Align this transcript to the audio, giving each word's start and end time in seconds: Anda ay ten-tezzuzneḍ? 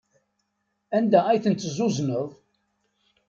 Anda 0.97 1.19
ay 1.29 1.39
ten-tezzuzneḍ? 1.43 2.27